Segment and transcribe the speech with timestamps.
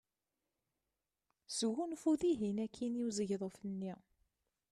[1.57, 3.93] Sgunfu dihin akkin i uzegḍuf-nni.